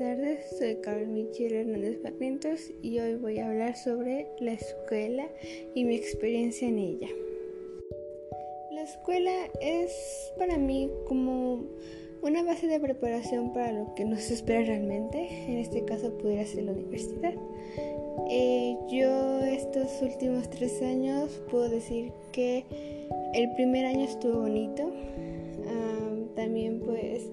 [0.00, 5.28] tardes, soy Carol Michelle Hernández Barrientos y hoy voy a hablar sobre la escuela
[5.74, 7.08] y mi experiencia en ella.
[8.70, 9.92] La escuela es
[10.38, 11.66] para mí como
[12.22, 16.64] una base de preparación para lo que nos espera realmente, en este caso pudiera ser
[16.64, 17.34] la universidad.
[18.30, 22.64] Eh, yo estos últimos tres años puedo decir que
[23.34, 24.90] el primer año estuvo bonito,
[26.36, 27.28] también pues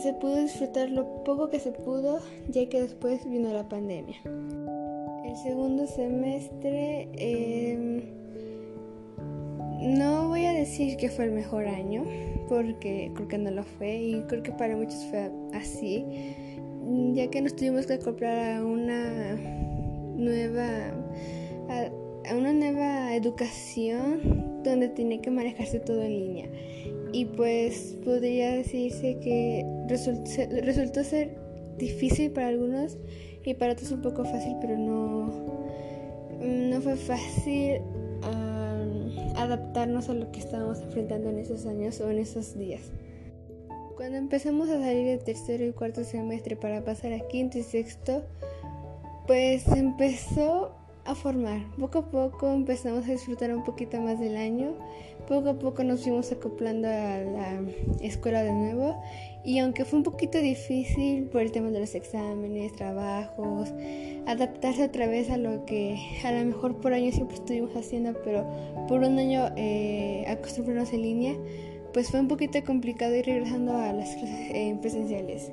[0.00, 4.16] se pudo disfrutar lo poco que se pudo, ya que después vino la pandemia.
[5.24, 8.02] El segundo semestre, em,
[9.96, 12.04] no voy a decir que fue el mejor año,
[12.48, 16.04] porque creo que no lo fue, y creo que para muchos fue así,
[17.12, 19.36] ya que nos tuvimos que acoplar a una
[20.16, 20.92] nueva,
[21.68, 26.48] a, a una nueva educación donde tiene que manejarse todo en línea
[27.12, 31.36] y pues podría decirse que resultó, ser
[31.78, 32.98] difícil para algunos
[33.44, 35.32] y para otros un poco fácil, pero no,
[36.40, 37.80] no fue fácil
[39.36, 42.90] adaptarnos a lo que estábamos enfrentando en esos años o en esos días.
[43.96, 48.22] Cuando empezamos a salir de tercero y cuarto semestre para pasar a quinto y sexto,
[49.26, 50.72] pues empezó
[51.04, 51.62] a formar.
[51.78, 54.74] Poco a poco empezamos a disfrutar un poquito más del año.
[55.28, 57.60] Poco a poco nos fuimos acoplando a la
[58.00, 58.98] escuela de nuevo.
[59.44, 63.74] Y aunque fue un poquito difícil por el tema de los exámenes, trabajos,
[64.26, 68.46] adaptarse otra vez a lo que a lo mejor por año siempre estuvimos haciendo, pero
[68.88, 71.36] por un año eh, acostumbrarnos en línea,
[71.92, 75.52] pues fue un poquito complicado ir regresando a las clases eh, presenciales.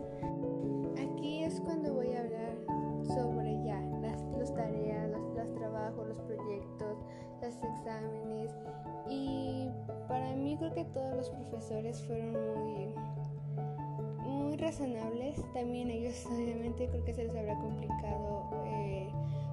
[10.55, 12.87] Mí creo que todos los profesores fueron muy
[14.25, 19.09] muy razonables también ellos obviamente creo que se les habrá complicado eh,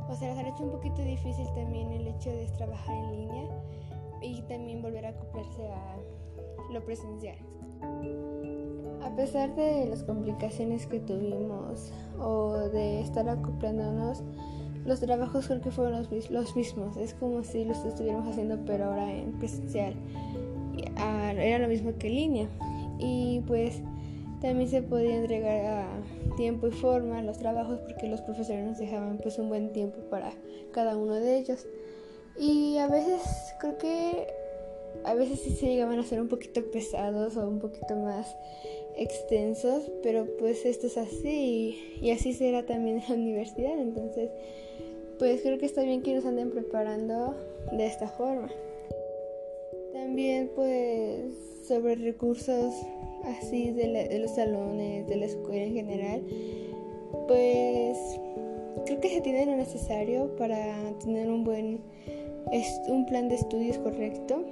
[0.09, 3.49] o se les ha hecho un poquito difícil también el hecho de trabajar en línea
[4.23, 5.97] y también volver a acoplarse a
[6.73, 7.37] lo presencial
[9.03, 14.23] a pesar de las complicaciones que tuvimos o de estar acoplándonos
[14.85, 16.97] los trabajos creo que fueron los, los mismos.
[16.97, 19.95] Es como si los estuviéramos haciendo, pero ahora en presencial.
[20.77, 22.49] Era lo mismo que línea.
[22.99, 23.81] Y pues
[24.41, 29.19] también se podía entregar a tiempo y forma los trabajos porque los profesores nos dejaban
[29.19, 30.32] pues un buen tiempo para
[30.72, 31.66] cada uno de ellos.
[32.38, 33.22] Y a veces
[33.61, 34.27] creo que
[35.05, 38.37] a veces sí se llegaban a ser un poquito pesados o un poquito más
[38.97, 44.31] extensos, pero pues esto es así y, y así será también en la universidad, entonces
[45.19, 47.34] pues creo que está bien que nos anden preparando
[47.72, 48.50] de esta forma.
[50.03, 51.33] También pues
[51.65, 52.75] sobre recursos
[53.25, 56.23] así de, los salones, de la escuela en general,
[57.29, 57.97] pues
[58.85, 61.81] creo que se tiene lo necesario para tener un buen
[62.89, 64.45] un plan de estudios correcto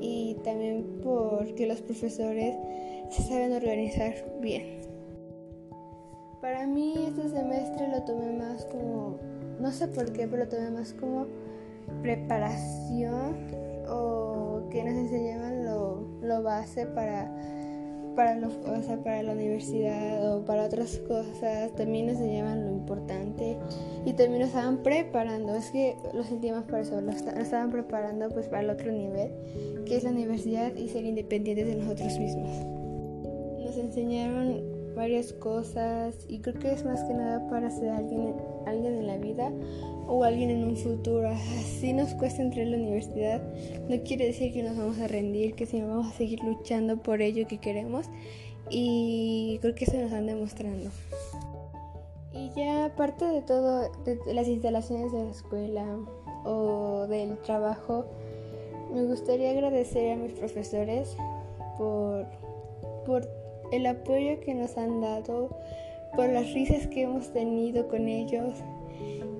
[0.00, 2.56] y también porque los profesores
[3.10, 4.80] se saben organizar bien.
[6.40, 9.18] Para mí este semestre lo tomé más como
[9.60, 11.26] no sé por qué, pero todavía más como
[12.00, 13.73] preparación
[14.74, 17.32] que nos enseñaban lo, lo base para,
[18.16, 21.72] para, lo, o sea, para la universidad o para otras cosas.
[21.76, 23.56] También nos enseñaban lo importante
[24.04, 25.54] y también nos estaban preparando.
[25.54, 29.30] Es que lo sentíamos por eso, nos estaban preparando pues para el otro nivel,
[29.86, 32.50] que es la universidad y ser independientes de nosotros mismos.
[33.64, 38.34] Nos enseñaron varias cosas y creo que es más que nada para ser alguien,
[38.66, 39.52] alguien en la vida
[40.06, 41.28] o alguien en un futuro.
[41.58, 43.42] Así nos cuesta entrar a la universidad,
[43.88, 46.96] no quiere decir que nos vamos a rendir, que si no vamos a seguir luchando
[47.02, 48.06] por ello que queremos
[48.70, 50.90] y creo que eso nos están demostrando.
[52.32, 55.84] Y ya aparte de todo, de las instalaciones de la escuela
[56.44, 58.06] o del trabajo,
[58.92, 61.16] me gustaría agradecer a mis profesores
[61.78, 62.26] por,
[63.06, 65.50] por el apoyo que nos han dado,
[66.16, 68.54] por las risas que hemos tenido con ellos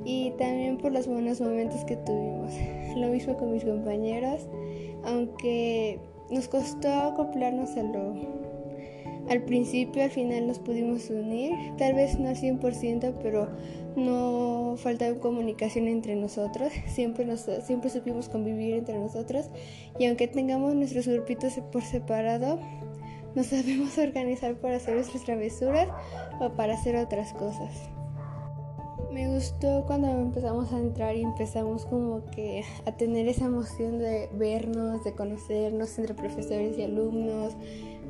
[0.05, 2.53] y también por los buenos momentos que tuvimos.
[2.97, 4.47] Lo mismo con mis compañeros,
[5.05, 5.99] aunque
[6.31, 8.45] nos costó acoplarnos a lo...
[9.31, 13.49] Al principio, al final nos pudimos unir, tal vez no al 100%, pero
[13.97, 19.49] no faltaba comunicación entre nosotros, siempre, nos, siempre supimos convivir entre nosotros
[19.99, 22.59] y aunque tengamos nuestros grupitos por separado,
[23.35, 25.89] nos sabemos organizar para hacer nuestras travesuras
[26.41, 27.89] o para hacer otras cosas.
[29.13, 34.29] Me gustó cuando empezamos a entrar y empezamos como que a tener esa emoción de
[34.35, 37.55] vernos, de conocernos entre profesores y alumnos,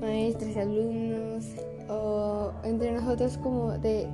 [0.00, 1.44] maestros y alumnos,
[1.90, 4.08] o entre nosotros como de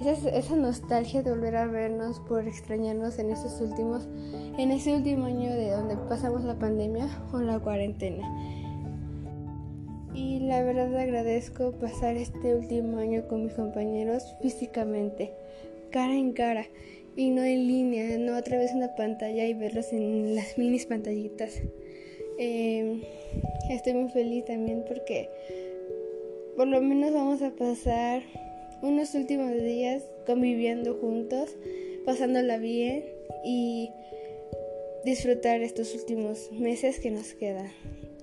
[0.00, 4.08] esa, esa, nostalgia de volver a vernos por extrañarnos en estos últimos,
[4.56, 8.26] en ese último año de donde pasamos la pandemia o la cuarentena.
[10.14, 15.32] Y la verdad agradezco pasar este último año con mis compañeros físicamente,
[15.90, 16.66] cara en cara
[17.16, 20.86] y no en línea, no a través de una pantalla y verlos en las minis
[20.86, 21.60] pantallitas.
[22.38, 23.02] Eh,
[23.70, 25.28] estoy muy feliz también porque
[26.56, 28.22] por lo menos vamos a pasar
[28.82, 31.56] unos últimos días conviviendo juntos,
[32.04, 33.04] pasándola bien
[33.44, 33.90] y
[35.04, 37.70] disfrutar estos últimos meses que nos quedan.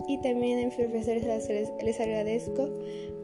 [0.08, 1.24] Y también a mis profesores
[1.84, 2.70] les, agradezco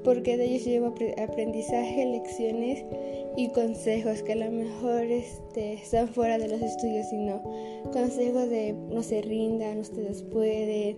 [0.03, 2.83] porque de ellos llevo aprendizaje, lecciones
[3.38, 7.41] y consejos que a lo mejor este, están fuera de los estudios, sino
[7.94, 10.97] consejos de no se rindan, ustedes pueden,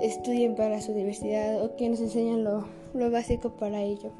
[0.00, 4.12] estudien para su diversidad o que nos enseñan lo, lo básico para ello.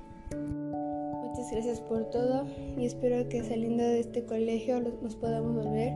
[1.51, 2.45] Gracias por todo
[2.77, 5.93] y espero que saliendo de este colegio nos podamos volver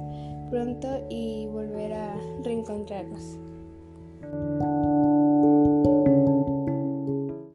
[0.50, 3.38] pronto y volver a reencontrarnos.